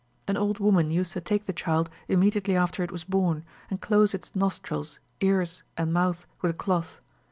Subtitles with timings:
[0.27, 4.15] An old woman used to take the child immediately after it was born, and close
[4.15, 6.99] its nostrils, ears, and mouth with a cloth.